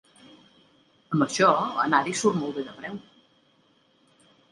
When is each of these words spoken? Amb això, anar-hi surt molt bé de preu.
Amb 1.15 1.25
això, 1.25 1.49
anar-hi 1.83 2.15
surt 2.21 2.39
molt 2.39 2.57
bé 2.61 2.63
de 2.71 2.73
preu. 2.79 2.97